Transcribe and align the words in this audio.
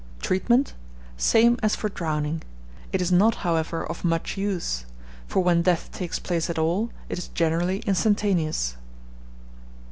Treatment. 0.19 0.73
Same 1.15 1.59
as 1.61 1.75
for 1.75 1.87
drowning. 1.87 2.41
It 2.91 3.03
is 3.03 3.11
not, 3.11 3.35
however, 3.45 3.85
of 3.85 4.03
much 4.03 4.35
use; 4.35 4.85
for 5.27 5.43
when 5.43 5.61
death 5.61 5.91
takes 5.91 6.17
place 6.17 6.49
at 6.49 6.57
all, 6.57 6.89
it 7.07 7.19
is 7.19 7.27
generally 7.27 7.81
instantaneous. 7.81 8.77